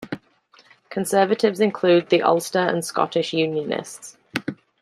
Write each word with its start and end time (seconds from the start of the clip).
Conservatives 0.89 1.59
include 1.59 2.09
the 2.09 2.23
Ulster 2.23 2.57
and 2.57 2.83
Scottish 2.83 3.33
Unionists. 3.33 4.17